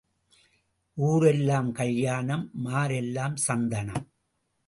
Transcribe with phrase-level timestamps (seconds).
[0.97, 4.05] ஊர் எல்லாம் கல்யாணம் மார் எல்லாம் சந்தனம்.